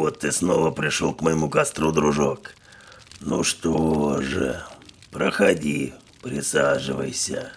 Вот 0.00 0.20
ты 0.20 0.32
снова 0.32 0.70
пришел 0.70 1.12
к 1.12 1.20
моему 1.20 1.50
костру, 1.50 1.92
дружок. 1.92 2.54
Ну 3.20 3.44
что 3.44 4.22
же, 4.22 4.64
проходи, 5.10 5.92
присаживайся. 6.22 7.52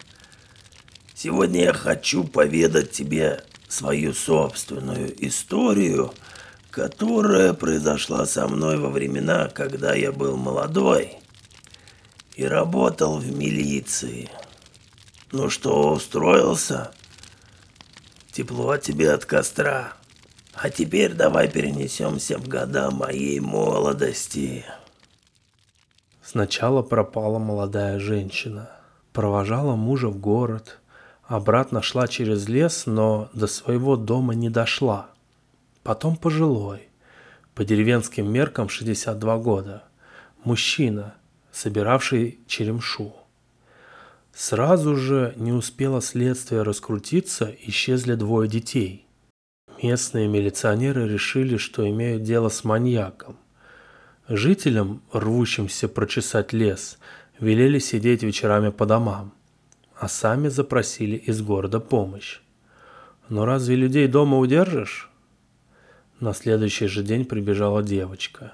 Сегодня 1.16 1.64
я 1.64 1.74
хочу 1.74 2.26
поведать 2.26 2.92
тебе 2.92 3.46
свою 3.70 4.14
собственную 4.14 5.26
историю, 5.26 6.14
которая 6.70 7.54
произошла 7.54 8.26
со 8.26 8.46
мной 8.50 8.78
во 8.78 8.90
времена, 8.90 9.48
когда 9.48 9.94
я 9.94 10.12
был 10.12 10.36
молодой 10.36 11.20
и 12.36 12.44
работал 12.44 13.20
в 13.20 13.32
милиции. 13.32 14.30
Ну 15.32 15.50
что, 15.50 15.94
устроился? 15.94 16.92
Тепло 18.34 18.76
тебе 18.76 19.14
от 19.14 19.24
костра. 19.24 19.94
А 20.64 20.70
теперь 20.70 21.12
давай 21.14 21.52
перенесемся 21.52 22.38
в 22.38 22.48
года 22.48 22.90
моей 22.90 23.42
молодости. 23.42 24.64
Сначала 26.24 26.82
пропала 26.82 27.38
молодая 27.38 28.00
женщина. 28.00 28.70
Провожала 29.12 29.76
мужа 29.76 30.08
в 30.08 30.18
город. 30.18 30.80
Обратно 31.26 31.82
шла 31.82 32.08
через 32.08 32.48
лес, 32.48 32.86
но 32.86 33.30
до 33.34 33.48
своего 33.48 33.98
дома 33.98 34.36
не 34.36 34.50
дошла. 34.50 35.10
Потом 35.84 36.16
пожилой. 36.16 36.88
По 37.56 37.66
деревенским 37.66 38.32
меркам 38.32 38.70
62 38.70 39.38
года. 39.40 39.84
Мужчина, 40.46 41.16
собиравший 41.52 42.40
черемшу. 42.48 43.14
Сразу 44.34 44.96
же 44.96 45.34
не 45.36 45.52
успело 45.52 46.02
следствие 46.02 46.62
раскрутиться, 46.62 47.54
исчезли 47.66 48.16
двое 48.16 48.48
детей. 48.48 49.04
Местные 49.84 50.30
милиционеры 50.30 51.10
решили, 51.10 51.58
что 51.58 51.86
имеют 51.90 52.24
дело 52.24 52.48
с 52.48 52.64
маньяком. 52.64 53.36
Жителям, 54.30 55.02
рвущимся 55.12 55.90
прочесать 55.90 56.54
лес, 56.54 56.98
велели 57.42 57.80
сидеть 57.80 58.24
вечерами 58.24 58.70
по 58.70 58.86
домам, 58.86 59.34
а 60.00 60.08
сами 60.08 60.48
запросили 60.48 61.18
из 61.18 61.42
города 61.42 61.82
помощь. 61.82 62.40
Но 63.28 63.44
разве 63.44 63.76
людей 63.76 64.08
дома 64.08 64.38
удержишь? 64.40 65.12
На 66.22 66.34
следующий 66.34 66.88
же 66.88 67.04
день 67.04 67.26
прибежала 67.26 67.84
девочка. 67.84 68.54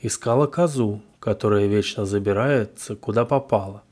Искала 0.00 0.46
козу, 0.46 1.02
которая 1.20 1.66
вечно 1.66 2.06
забирается, 2.06 2.96
куда 2.96 3.26
попала. 3.26 3.82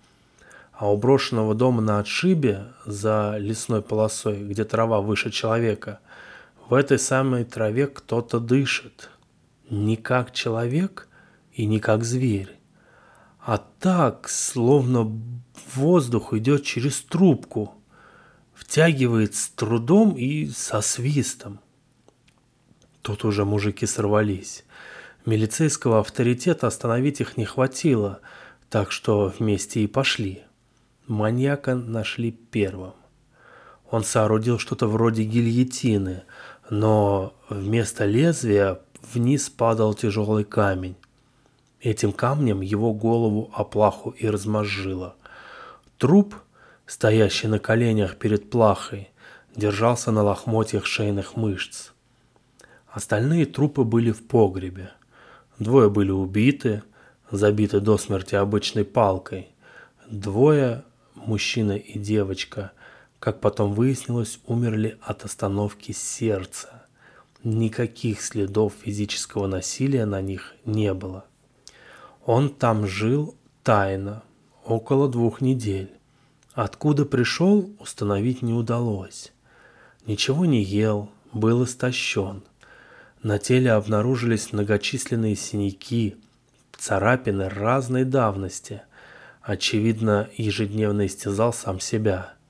А 0.73 0.91
у 0.91 0.97
брошенного 0.97 1.55
дома 1.55 1.83
на 1.83 1.99
отшибе, 1.99 2.65
за 2.87 3.37
лесной 3.39 3.83
полосой, 3.83 4.43
где 4.43 4.65
трава 4.65 5.03
выше 5.03 5.31
человека– 5.31 5.99
в 6.73 6.75
этой 6.75 6.99
самой 6.99 7.45
траве 7.45 7.87
кто-то 7.87 8.41
дышит. 8.41 9.11
Не 9.69 9.99
как 9.99 10.33
человек 10.33 11.07
и 11.53 11.67
не 11.67 11.79
как 11.81 12.03
зверь, 12.03 12.49
а 13.41 13.59
так, 13.59 14.27
словно 14.31 15.21
воздух 15.75 16.33
идет 16.33 16.65
через 16.65 17.03
трубку, 17.03 17.75
втягивает 18.55 19.35
с 19.35 19.51
трудом 19.51 20.17
и 20.17 20.47
со 20.49 20.81
свистом. 20.81 21.61
Тут 23.03 23.27
уже 23.27 23.45
мужики 23.45 23.85
сорвались. 23.85 24.65
Милицейского 25.27 26.01
авторитета 26.01 26.69
остановить 26.69 27.21
их 27.21 27.37
не 27.37 27.45
хватило, 27.45 28.23
так 28.71 28.93
что 28.93 29.31
вместе 29.39 29.85
и 29.85 29.87
пошли. 29.87 30.43
Маньяка 31.07 31.75
нашли 31.75 32.31
первым. 32.31 32.95
Он 33.91 34.05
соорудил 34.05 34.59
что-то 34.59 34.87
вроде 34.87 35.23
гильотины, 35.23 36.23
но 36.73 37.35
вместо 37.51 38.07
лезвия 38.07 38.79
вниз 39.13 39.51
падал 39.51 39.93
тяжелый 39.93 40.45
камень. 40.45 40.97
Этим 41.81 42.13
камнем 42.13 42.63
его 42.63 42.95
голову 42.95 43.51
оплаху 43.53 44.09
и 44.09 44.27
размозжило. 44.27 45.15
Труп, 45.99 46.35
стоящий 46.87 47.49
на 47.49 47.59
коленях 47.59 48.17
перед 48.17 48.49
плахой, 48.49 49.11
держался 49.55 50.13
на 50.13 50.23
лохмотьях 50.23 50.87
шейных 50.87 51.37
мышц. 51.37 51.91
Остальные 52.89 53.45
трупы 53.45 53.85
были 53.85 54.11
в 54.11 54.27
погребе. 54.27 54.93
Двое 55.59 55.91
были 55.91 56.11
убиты, 56.11 56.83
забиты 57.31 57.81
до 57.81 57.99
смерти 57.99 58.35
обычной 58.35 58.87
палкой. 58.87 59.51
Двое, 60.09 60.85
мужчина 61.17 61.73
и 61.73 61.99
девочка, 61.99 62.73
как 63.23 63.39
потом 63.39 63.73
выяснилось, 63.73 64.41
умерли 64.47 64.99
от 65.01 65.25
остановки 65.25 65.93
сердца. 65.93 66.87
Никаких 67.45 68.21
следов 68.21 68.73
физического 68.83 69.47
насилия 69.47 70.07
на 70.07 70.21
них 70.21 70.57
не 70.65 70.93
было. 70.93 71.25
Он 72.27 72.51
там 72.53 72.85
жил 72.85 73.37
тайно, 73.63 74.25
около 74.65 75.09
двух 75.09 75.41
недель. 75.41 75.93
Откуда 76.55 77.05
пришел, 77.05 77.71
установить 77.79 78.43
не 78.43 78.55
удалось. 78.55 79.33
Ничего 80.05 80.45
не 80.45 80.61
ел, 80.61 81.09
был 81.33 81.63
истощен. 81.63 82.43
На 83.23 83.39
теле 83.39 83.71
обнаружились 83.71 84.53
многочисленные 84.53 85.37
синяки, 85.37 86.17
царапины 86.77 87.49
разной 87.49 88.03
давности. 88.03 88.83
Очевидно, 89.43 90.29
ежедневно 90.37 91.07
истязал 91.07 91.53
сам 91.53 91.79
себя– 91.79 92.35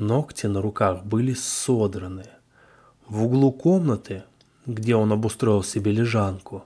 Ногти 0.00 0.46
на 0.46 0.62
руках 0.62 1.04
были 1.04 1.34
содраны. 1.34 2.24
В 3.06 3.24
углу 3.24 3.52
комнаты, 3.52 4.24
где 4.64 4.96
он 4.96 5.12
обустроил 5.12 5.62
себе 5.62 5.92
лежанку, 5.92 6.64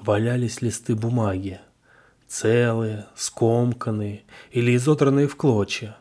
валялись 0.00 0.62
листы 0.62 0.94
бумаги. 0.94 1.60
Целые, 2.28 3.06
скомканные 3.16 4.22
или 4.52 4.76
изодранные 4.76 5.26
в 5.26 5.34
клочья. 5.34 5.96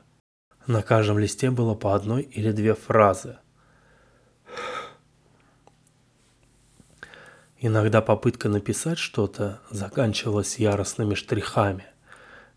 На 0.67 0.83
каждом 0.83 1.17
листе 1.17 1.49
было 1.49 1.73
по 1.73 1.95
одной 1.95 2.21
или 2.21 2.51
две 2.51 2.75
фразы. 2.75 3.39
Иногда 7.59 8.03
попытка 8.03 8.49
написать 8.49 8.99
что-то 8.99 9.61
заканчивалась 9.71 10.59
яростными 10.59 11.16
штрихами. 11.16 11.85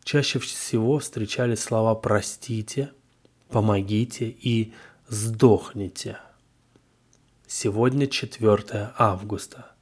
Чаще 0.05 0.39
всего 0.41 0.99
встречались 0.99 1.63
слова 1.63 1.95
«простите», 1.95 2.93
помогите 3.51 4.27
и 4.29 4.73
сдохните. 5.09 6.19
Сегодня 7.47 8.07
4 8.07 8.93
августа. 8.97 9.73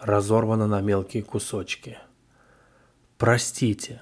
Разорвано 0.00 0.66
на 0.66 0.80
мелкие 0.80 1.22
кусочки. 1.22 1.98
Простите, 3.18 4.00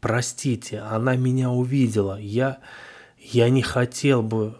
простите, 0.00 0.78
она 0.78 1.16
меня 1.16 1.50
увидела. 1.50 2.18
Я, 2.20 2.60
я 3.18 3.50
не 3.50 3.62
хотел 3.62 4.22
бы, 4.22 4.56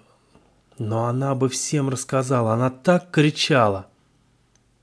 но 0.78 1.06
она 1.06 1.36
бы 1.36 1.48
всем 1.48 1.88
рассказала. 1.88 2.54
Она 2.54 2.70
так 2.70 3.12
кричала. 3.12 3.86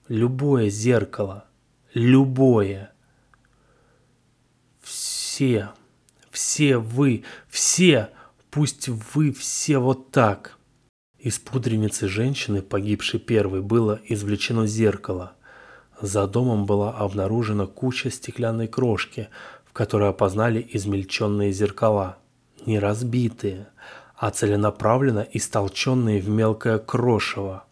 Любое 0.08 0.70
зеркало, 0.70 1.44
любое. 1.94 2.94
Все, 4.82 5.70
все 6.32 6.78
вы, 6.78 7.26
все 7.50 8.10
Пусть 8.52 8.90
вы 8.90 9.32
все 9.32 9.80
вот 9.80 10.12
так. 10.12 10.58
Из 11.18 11.40
пудреницы 11.40 12.10
женщины, 12.10 12.62
погибшей 12.62 13.22
первой, 13.22 13.62
было 13.62 14.02
извлечено 14.04 14.68
зеркало. 14.68 15.34
За 16.02 16.28
домом 16.28 16.66
была 16.66 16.92
обнаружена 16.92 17.66
куча 17.66 18.12
стеклянной 18.12 18.68
крошки, 18.68 19.30
в 19.64 19.72
которой 19.72 20.10
опознали 20.10 20.68
измельченные 20.70 21.54
зеркала. 21.54 22.18
Не 22.66 22.78
разбитые, 22.78 23.70
а 24.18 24.32
целенаправленно 24.32 25.26
истолченные 25.32 26.20
в 26.20 26.28
мелкое 26.28 26.78
крошево. 26.78 27.64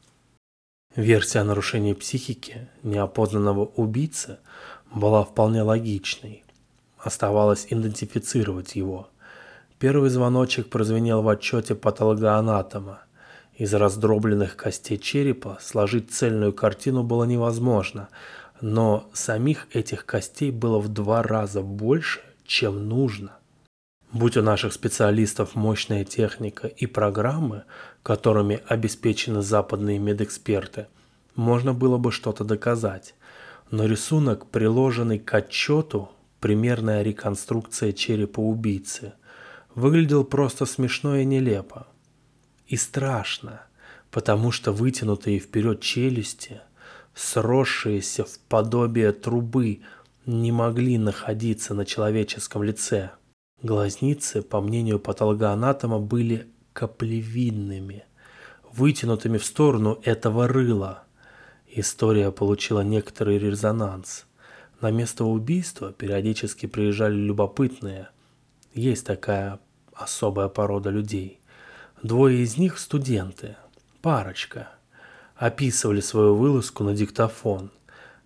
Версия 0.95 1.39
о 1.39 1.43
нарушении 1.43 1.91
психики 1.91 2.69
неопознанного 2.83 3.65
убийцы 3.65 4.37
была 4.93 5.25
вполне 5.25 5.61
логичной. 5.61 6.45
Оставалось 6.97 7.67
идентифицировать 7.69 8.77
его– 8.77 9.09
Первый 9.79 10.09
звоночек 10.09 10.67
прозвенел 10.67 11.21
в 11.21 11.29
отчете 11.29 11.73
патологоанатома. 11.73 12.99
Из 13.55 13.73
раздробленных 13.73 14.57
костей 14.57 14.97
черепа 14.97 15.57
сложить 15.61 16.11
цельную 16.11 16.51
картину 16.51 17.03
было 17.03 17.23
невозможно, 17.23 18.09
но 18.59 19.09
самих 19.13 19.67
этих 19.73 20.05
костей 20.05 20.51
было 20.51 20.79
в 20.79 20.89
два 20.89 21.23
раза 21.23 21.61
больше, 21.61 22.19
чем 22.45 22.89
нужно. 22.89 23.37
Будь 24.11 24.35
у 24.35 24.41
наших 24.41 24.73
специалистов 24.73 25.55
мощная 25.55 26.03
техника 26.03 26.67
и 26.67 26.85
программы, 26.85 27.63
которыми 28.03 28.61
обеспечены 28.67 29.41
западные 29.41 29.97
медэксперты, 29.97 30.87
можно 31.35 31.73
было 31.73 31.97
бы 31.97 32.11
что-то 32.11 32.43
доказать. 32.43 33.15
Но 33.71 33.85
рисунок, 33.85 34.47
приложенный 34.47 35.19
к 35.19 35.33
отчету, 35.33 36.09
примерная 36.41 37.01
реконструкция 37.01 37.93
черепа 37.93 38.41
убийцы– 38.41 39.13
выглядел 39.75 40.23
просто 40.23 40.65
смешно 40.65 41.17
и 41.17 41.25
нелепо. 41.25 41.87
И 42.67 42.77
страшно, 42.77 43.61
потому 44.11 44.51
что 44.51 44.71
вытянутые 44.71 45.39
вперед 45.39 45.81
челюсти, 45.81 46.61
сросшиеся 47.15 48.25
в 48.25 48.39
подобие 48.47 49.11
трубы, 49.11 49.81
не 50.25 50.51
могли 50.51 50.97
находиться 50.97 51.73
на 51.73 51.85
человеческом 51.85 52.63
лице. 52.63 53.11
Глазницы, 53.61 54.41
по 54.41 54.61
мнению 54.61 54.99
патологоанатома, 54.99 55.99
были 55.99 56.47
каплевидными, 56.73 58.05
вытянутыми 58.71 59.37
в 59.37 59.45
сторону 59.45 59.99
этого 60.03 60.47
рыла. 60.47 61.03
История 61.67 62.31
получила 62.31 62.81
некоторый 62.81 63.37
резонанс. 63.37 64.25
На 64.79 64.91
место 64.91 65.25
убийства 65.25 65.91
периодически 65.91 66.67
приезжали 66.67 67.15
любопытные. 67.15 68.09
Есть 68.73 69.05
такая 69.05 69.59
особая 69.93 70.47
порода 70.47 70.89
людей. 70.89 71.39
Двое 72.03 72.39
из 72.39 72.57
них 72.57 72.79
студенты, 72.79 73.55
парочка. 74.01 74.69
Описывали 75.35 76.01
свою 76.01 76.35
вылазку 76.35 76.83
на 76.83 76.93
диктофон. 76.93 77.71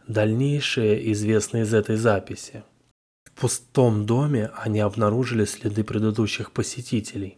Дальнейшее 0.08 1.12
известно 1.14 1.58
из 1.58 1.74
этой 1.74 1.96
записи. 1.96 2.64
В 3.26 3.32
пустом 3.32 4.06
доме 4.06 4.52
они 4.56 4.80
обнаружили 4.80 5.46
следы 5.46 5.84
предыдущих 5.84 6.52
посетителей, 6.52 7.38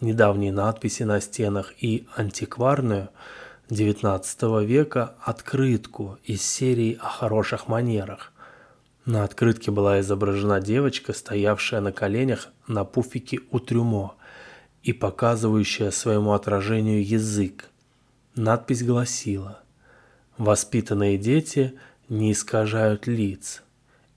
недавние 0.00 0.52
надписи 0.52 1.04
на 1.04 1.20
стенах 1.20 1.72
и 1.80 2.06
антикварную 2.16 3.10
XIX 3.68 4.64
века 4.64 5.14
открытку 5.20 6.18
из 6.24 6.42
серии 6.42 6.98
о 7.00 7.08
хороших 7.08 7.68
манерах. 7.68 8.32
На 9.08 9.24
открытке 9.24 9.70
была 9.70 10.00
изображена 10.00 10.60
девочка, 10.60 11.14
стоявшая 11.14 11.80
на 11.80 11.92
коленях 11.92 12.48
на 12.66 12.84
пуфике 12.84 13.40
у 13.50 13.58
трюмо 13.58 14.16
и 14.82 14.92
показывающая 14.92 15.90
своему 15.92 16.34
отражению 16.34 17.02
язык. 17.02 17.70
Надпись 18.34 18.84
гласила 18.84 19.62
«Воспитанные 20.36 21.16
дети 21.16 21.72
не 22.10 22.32
искажают 22.32 23.06
лиц, 23.06 23.62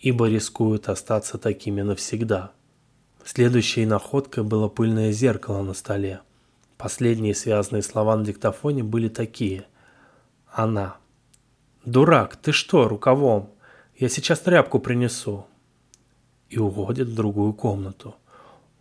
ибо 0.01 0.27
рискуют 0.27 0.89
остаться 0.89 1.37
такими 1.37 1.81
навсегда». 1.81 2.51
Следующей 3.23 3.85
находкой 3.85 4.43
было 4.43 4.67
пыльное 4.67 5.13
зеркало 5.13 5.61
на 5.61 5.73
столе. 5.73 6.19
Последние 6.77 7.33
связанные 7.33 7.81
слова 7.81 8.17
на 8.17 8.25
диктофоне 8.25 8.83
были 8.83 9.07
такие. 9.07 9.67
Она. 10.51 10.97
«Дурак, 11.85 12.35
ты 12.35 12.51
что, 12.51 12.89
рукавом? 12.89 13.51
Я 14.01 14.09
сейчас 14.09 14.39
тряпку 14.39 14.79
принесу. 14.79 15.45
И 16.49 16.57
уходит 16.57 17.09
в 17.09 17.13
другую 17.13 17.53
комнату. 17.53 18.15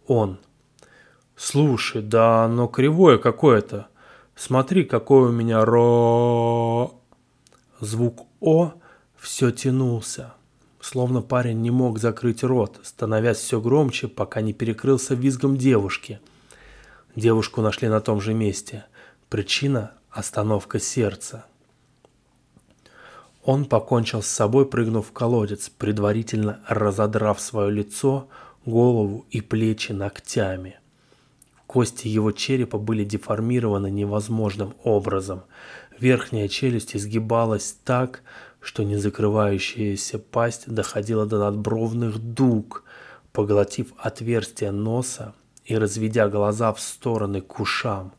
Он. 0.06 0.38
Слушай, 1.36 2.00
да 2.00 2.44
оно 2.44 2.68
кривое 2.68 3.18
какое-то. 3.18 3.88
Смотри, 4.34 4.82
какой 4.84 5.28
у 5.28 5.30
меня 5.30 5.62
ро... 5.66 6.94
Звук 7.80 8.28
О 8.40 8.72
все 9.18 9.50
тянулся. 9.50 10.32
Словно 10.80 11.20
парень 11.20 11.60
не 11.60 11.70
мог 11.70 11.98
закрыть 11.98 12.42
рот, 12.42 12.80
становясь 12.82 13.36
все 13.36 13.60
громче, 13.60 14.08
пока 14.08 14.40
не 14.40 14.54
перекрылся 14.54 15.14
визгом 15.14 15.58
девушки. 15.58 16.18
Девушку 17.14 17.60
нашли 17.60 17.88
на 17.88 18.00
том 18.00 18.22
же 18.22 18.32
месте. 18.32 18.86
Причина– 19.28 19.92
остановка 20.10 20.80
сердца. 20.80 21.44
Он 23.42 23.64
покончил 23.64 24.22
с 24.22 24.26
собой, 24.26 24.66
прыгнув 24.66 25.08
в 25.08 25.12
колодец, 25.12 25.70
предварительно 25.70 26.60
разодрав 26.68 27.40
свое 27.40 27.70
лицо, 27.70 28.28
голову 28.66 29.24
и 29.30 29.40
плечи 29.40 29.92
ногтями. 29.92 30.78
Кости 31.66 32.08
его 32.08 32.32
черепа 32.32 32.78
были 32.78 33.04
деформированы 33.04 33.90
невозможным 33.90 34.74
образом. 34.82 35.42
Верхняя 35.98 36.48
челюсть 36.48 36.96
изгибалась 36.96 37.76
так, 37.84 38.22
что 38.60 38.82
незакрывающаяся 38.82 40.18
пасть 40.18 40.68
доходила 40.68 41.26
до 41.26 41.38
надбровных 41.38 42.18
дуг, 42.18 42.84
поглотив 43.32 43.92
отверстие 43.96 44.70
носа 44.70 45.34
и 45.64 45.76
разведя 45.76 46.28
глаза 46.28 46.72
в 46.72 46.80
стороны 46.80 47.40
к 47.40 47.60
ушам. 47.60 48.12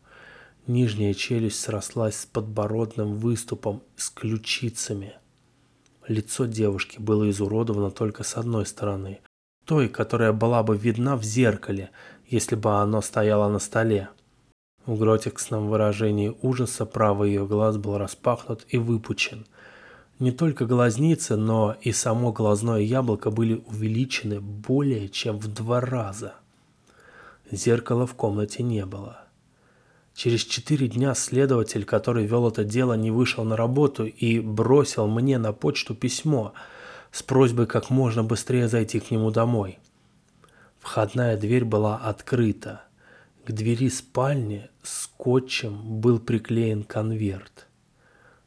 Нижняя 0.72 1.14
челюсть 1.14 1.60
срослась 1.60 2.16
с 2.16 2.26
подбородным 2.26 3.18
выступом 3.18 3.84
с 3.98 4.10
ключицами. 4.10 5.16
Лицо 6.08 6.46
девушки 6.46 6.98
было 6.98 7.30
изуродовано 7.30 7.92
только 7.92 8.24
с 8.24 8.38
одной 8.38 8.66
стороны, 8.66 9.20
той, 9.66 9.90
которая 9.90 10.32
была 10.32 10.64
бы 10.64 10.78
видна 10.78 11.18
в 11.18 11.24
зеркале, 11.24 11.90
если 12.26 12.56
бы 12.56 12.80
оно 12.80 13.02
стояло 13.02 13.50
на 13.50 13.60
столе. 13.60 14.08
В 14.86 14.98
гротексном 14.98 15.68
выражении 15.68 16.34
ужаса 16.42 16.86
правый 16.86 17.32
ее 17.32 17.46
глаз 17.46 17.76
был 17.76 17.98
распахнут 17.98 18.66
и 18.70 18.78
выпучен. 18.78 19.46
Не 20.20 20.32
только 20.32 20.66
глазницы, 20.66 21.36
но 21.36 21.76
и 21.82 21.92
само 21.92 22.32
глазное 22.32 22.80
яблоко 22.80 23.30
были 23.30 23.62
увеличены 23.68 24.40
более 24.40 25.10
чем 25.10 25.38
в 25.38 25.54
два 25.54 25.82
раза. 25.82 26.36
Зеркала 27.52 28.08
в 28.08 28.14
комнате 28.14 28.64
не 28.64 28.86
было. 28.86 29.26
Через 30.24 30.42
четыре 30.42 30.88
дня 30.88 31.16
следователь, 31.16 31.84
который 31.84 32.28
вел 32.28 32.48
это 32.48 32.64
дело, 32.64 32.94
не 32.94 33.10
вышел 33.10 33.44
на 33.44 33.58
работу 33.58 34.06
и 34.06 34.40
бросил 34.40 35.08
мне 35.08 35.40
на 35.40 35.52
почту 35.52 35.96
письмо 35.96 36.54
с 37.12 37.24
просьбой 37.24 37.66
как 37.66 37.90
можно 37.90 38.24
быстрее 38.24 38.68
зайти 38.68 39.00
к 39.00 39.10
нему 39.10 39.32
домой. 39.32 39.80
Входная 40.78 41.38
дверь 41.38 41.66
была 41.66 41.98
открыта. 41.98 42.84
К 43.46 43.52
двери 43.52 43.90
спальни 43.90 44.70
скотчем 44.84 46.00
был 46.00 46.20
приклеен 46.20 46.84
конверт. 46.84 47.66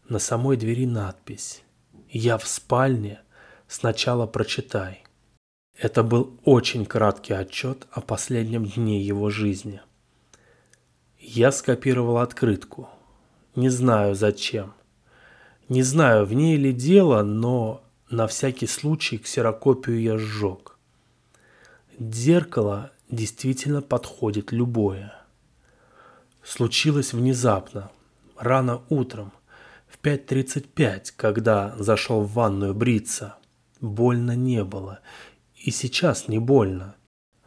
На 0.08 0.20
самой 0.20 0.56
двери 0.56 0.86
надпись 0.86 1.64
«Я 2.08 2.38
в 2.38 2.46
спальне, 2.46 3.18
сначала 3.66 4.28
прочитай». 4.28 5.02
Это 5.76 6.04
был 6.04 6.38
очень 6.44 6.86
краткий 6.86 7.34
отчет 7.34 7.88
о 7.90 8.00
последнем 8.00 8.64
дне 8.64 9.00
его 9.02 9.28
жизни– 9.28 9.80
я 11.26 11.52
скопировал 11.52 12.18
открытку. 12.18 12.88
Не 13.56 13.70
знаю 13.70 14.14
зачем. 14.14 14.74
Не 15.68 15.82
знаю, 15.82 16.26
в 16.26 16.34
ней 16.34 16.56
ли 16.56 16.72
дело, 16.72 17.22
но 17.22 17.82
на 18.10 18.26
всякий 18.26 18.66
случай 18.66 19.16
ксерокопию 19.16 20.00
я 20.00 20.18
сжег. 20.18 20.76
Зеркало 21.98 22.90
действительно 23.10 23.80
подходит 23.80 24.52
любое. 24.52 25.14
Случилось 26.42 27.14
внезапно, 27.14 27.90
рано 28.36 28.82
утром, 28.90 29.32
в 29.88 29.98
5.35, 30.04 31.12
когда 31.16 31.74
зашел 31.78 32.20
в 32.22 32.32
ванную 32.34 32.74
бриться. 32.74 33.36
Больно 33.80 34.36
не 34.36 34.62
было, 34.62 35.00
и 35.56 35.70
сейчас 35.70 36.28
не 36.28 36.38
больно. 36.38 36.96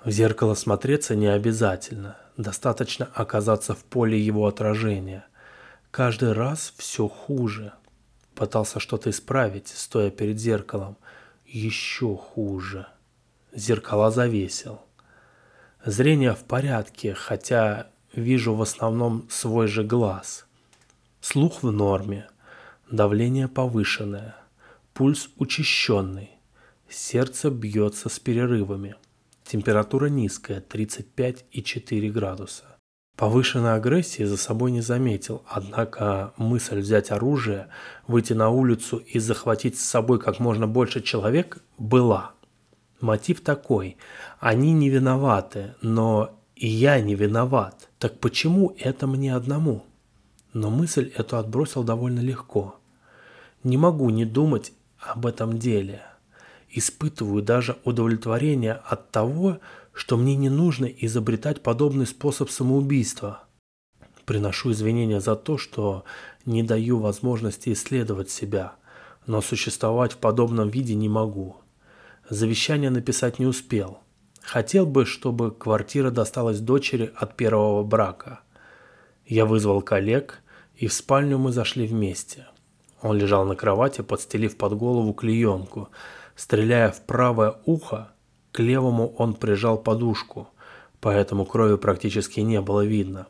В 0.03 0.09
зеркало 0.09 0.55
смотреться 0.55 1.15
не 1.15 1.27
обязательно– 1.27 2.17
Достаточно 2.37 3.09
оказаться 3.15 3.73
в 3.73 3.83
поле 3.83 4.19
его 4.19 4.45
отражения. 4.45 5.25
Каждый 5.89 6.33
раз 6.33 6.71
все 6.77 7.07
хуже. 7.07 7.73
Пытался 8.35 8.79
что-то 8.79 9.09
исправить, 9.09 9.69
стоя 9.69 10.11
перед 10.11 10.39
зеркалом. 10.39 10.97
Еще 11.47 12.15
хуже. 12.15 12.85
Зеркала 13.53 14.11
завесил. 14.11 14.81
Зрение 15.83 16.35
в 16.35 16.43
порядке, 16.43 17.15
хотя 17.15 17.87
вижу 18.13 18.53
в 18.53 18.61
основном 18.61 19.27
свой 19.31 19.67
же 19.67 19.83
глаз. 19.83 20.45
Слух 21.21 21.63
в 21.63 21.71
норме. 21.71 22.27
Давление 22.91 23.47
повышенное. 23.47 24.35
Пульс 24.93 25.29
учащенный. 25.37 26.29
Сердце 26.87 27.49
бьется 27.49 28.09
с 28.09 28.19
перерывами. 28.19 28.95
Температура 29.49 30.07
низкая, 30.07 30.59
35,4 30.59 32.11
градуса. 32.11 32.65
Повышенной 33.15 33.75
агрессии 33.75 34.23
за 34.23 34.35
собой 34.35 34.71
не 34.71 34.81
заметил, 34.81 35.41
однако 35.47 36.33
мысль 36.35 36.79
взять 36.79 37.11
оружие, 37.11 37.69
выйти 38.07 38.33
на 38.33 38.49
улицу 38.49 38.97
и 38.97 39.19
захватить 39.19 39.79
с 39.79 39.85
собой 39.85 40.19
как 40.19 40.41
можно 40.41 40.67
больше 40.67 41.01
человек 41.01 41.59
была. 41.77 42.33
Мотив 42.99 43.39
такой. 43.39 43.95
Они 44.41 44.73
не 44.73 44.89
виноваты, 44.89 45.75
но 45.81 46.37
и 46.57 46.67
я 46.67 46.99
не 46.99 47.15
виноват. 47.15 47.87
Так 47.99 48.19
почему 48.19 48.75
это 48.77 49.07
мне 49.07 49.33
одному? 49.33 49.85
Но 50.51 50.69
мысль 50.69 51.09
эту 51.15 51.37
отбросил 51.37 51.85
довольно 51.85 52.19
легко. 52.19 52.75
Не 53.63 53.77
могу 53.77 54.09
не 54.09 54.25
думать 54.25 54.73
об 54.99 55.25
этом 55.25 55.57
деле 55.57 56.01
испытываю 56.69 57.41
даже 57.41 57.77
удовлетворение 57.83 58.73
от 58.73 59.11
того, 59.11 59.59
что 59.93 60.17
мне 60.17 60.35
не 60.35 60.49
нужно 60.49 60.85
изобретать 60.85 61.61
подобный 61.61 62.05
способ 62.05 62.49
самоубийства. 62.49 63.43
Приношу 64.25 64.71
извинения 64.71 65.21
за 65.21 65.35
то, 65.35 65.57
что 65.57 66.03
не 66.45 66.63
даю 66.63 66.99
возможности 66.99 67.71
исследовать 67.71 68.29
себя, 68.29 68.75
но 69.25 69.41
существовать 69.41 70.13
в 70.13 70.17
подобном 70.17 70.69
виде 70.69 70.95
не 70.95 71.09
могу. 71.09 71.57
Завещание 72.29 72.89
написать 72.89 73.39
не 73.39 73.45
успел. 73.45 73.99
Хотел 74.41 74.85
бы, 74.85 75.05
чтобы 75.05 75.51
квартира 75.51 76.11
досталась 76.11 76.59
дочери 76.59 77.11
от 77.15 77.35
первого 77.35 77.83
брака. 77.83 78.41
Я 79.25 79.45
вызвал 79.45 79.81
коллег, 79.81 80.41
и 80.75 80.87
в 80.87 80.93
спальню 80.93 81.37
мы 81.37 81.51
зашли 81.51 81.87
вместе. 81.87 82.47
Он 83.01 83.17
лежал 83.17 83.45
на 83.45 83.55
кровати, 83.55 84.01
подстелив 84.01 84.57
под 84.57 84.73
голову 84.73 85.13
клеенку. 85.13 85.89
Стреляя 86.37 86.91
в 86.91 87.01
правое 87.01 87.55
ухо, 87.65 88.11
к 88.51 88.59
левому 88.59 89.11
он 89.17 89.33
прижал 89.33 89.75
подушку, 89.79 90.47
поэтому 91.01 91.45
крови 91.45 91.77
практически 91.77 92.41
не 92.41 92.61
было 92.61 92.85
видно. 92.85 93.25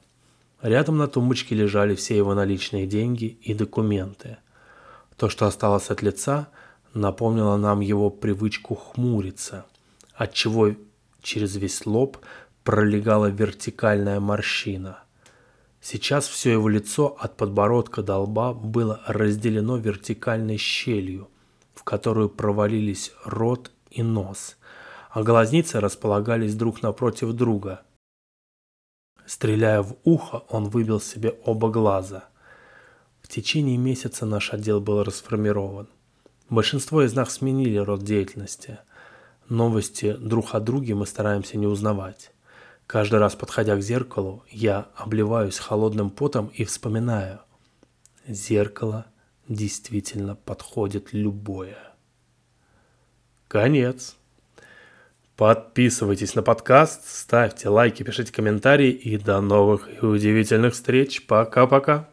Рядом 0.62 0.98
на 0.98 1.08
тумбочке 1.08 1.56
лежали 1.56 1.96
все 1.96 2.18
его 2.18 2.34
наличные 2.34 2.86
деньги 2.86 3.38
и 3.42 3.54
документы. 3.54 4.38
То, 5.16 5.30
что 5.30 5.46
осталось 5.46 5.90
от 5.90 6.02
лица, 6.02 6.50
напомнило 6.94 7.56
нам 7.56 7.80
его 7.80 8.10
привычку 8.10 8.76
хмуриться, 8.76 9.66
отчего 10.14 10.72
через 11.22 11.56
весь 11.56 11.86
лоб 11.86 12.18
пролегала 12.66 13.28
вертикальная 13.28 14.20
морщина. 14.20 15.00
Сейчас 15.80 16.28
все 16.28 16.52
его 16.52 16.68
лицо 16.68 17.16
от 17.18 17.38
подбородка 17.38 18.04
до 18.04 18.18
лба 18.18 18.54
было 18.54 19.02
разделено 19.08 19.78
вертикальной 19.78 20.58
щелью, 20.58 21.30
в 21.78 21.84
которую 21.84 22.30
провалились 22.30 23.14
рот 23.24 23.72
и 23.92 24.02
нос, 24.02 24.58
а 25.12 25.22
глазницы 25.22 25.80
располагались 25.80 26.56
друг 26.56 26.82
напротив 26.82 27.34
друга. 27.34 27.82
Стреляя 29.28 29.84
в 29.84 29.96
ухо, 30.04 30.44
он 30.50 30.70
выбил 30.70 31.00
себе 31.00 31.36
оба 31.46 31.70
глаза. 31.70 32.30
В 33.22 33.28
течение 33.28 33.78
месяца 33.78 34.26
наш 34.26 34.54
отдел 34.54 34.82
был 34.82 35.04
расформирован. 35.04 35.88
Большинство 36.50 37.04
из 37.04 37.14
нас 37.14 37.34
сменили 37.34 37.78
род 37.78 38.04
деятельности. 38.04 38.80
Новости 39.50 40.14
друг 40.14 40.56
о 40.56 40.60
друге 40.60 40.96
мы 40.96 41.06
стараемся 41.06 41.58
не 41.58 41.68
узнавать. 41.68 42.32
Каждый 42.88 43.20
раз, 43.20 43.36
подходя 43.36 43.76
к 43.76 43.82
зеркалу, 43.82 44.44
я 44.50 44.88
обливаюсь 44.96 45.60
холодным 45.60 46.10
потом 46.10 46.48
и 46.48 46.64
вспоминаю. 46.64 47.42
Зеркало 48.28 49.06
действительно 49.48 50.36
подходит 50.36 51.14
любое. 51.14 51.78
Конец. 53.48 54.16
Подписывайтесь 55.36 56.34
на 56.34 56.42
подкаст, 56.42 57.08
ставьте 57.08 57.70
лайки, 57.70 58.02
пишите 58.02 58.34
комментарии 58.34 58.90
и 58.90 59.18
до 59.18 59.40
новых 59.40 59.88
и 60.02 60.06
удивительных 60.06 60.74
встреч. 60.74 61.28
Пока-пока. 61.28 62.10